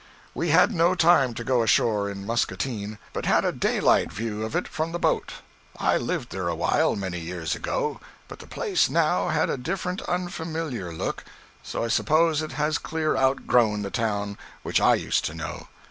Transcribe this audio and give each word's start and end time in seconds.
We 0.33 0.49
had 0.49 0.71
not 0.73 0.97
time 0.97 1.35
to 1.35 1.43
go 1.43 1.61
ashore 1.61 2.09
in 2.09 2.25
Muscatine, 2.25 2.97
but 3.13 3.27
had 3.27 3.45
a 3.45 3.51
daylight 3.51 4.11
view 4.11 4.41
of 4.43 4.55
it 4.55 4.67
from 4.67 4.93
the 4.93 4.97
boat. 4.97 5.33
I 5.79 5.95
lived 5.97 6.31
there 6.31 6.47
awhile, 6.47 6.95
many 6.95 7.19
years 7.19 7.53
ago, 7.53 7.99
but 8.27 8.39
the 8.39 8.47
place, 8.47 8.89
now, 8.89 9.27
had 9.27 9.51
a 9.51 9.57
rather 9.57 10.09
unfamiliar 10.11 10.91
look; 10.91 11.23
so 11.61 11.83
I 11.83 11.87
suppose 11.87 12.41
it 12.41 12.53
has 12.53 12.79
clear 12.79 13.15
outgrown 13.15 13.83
the 13.83 13.91
town 13.91 14.39
which 14.63 14.81
I 14.81 14.95
used 14.95 15.23
to 15.25 15.35
know. 15.35 15.67